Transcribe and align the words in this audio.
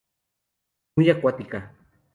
Muy 0.95 1.11
acuática. 1.11 1.75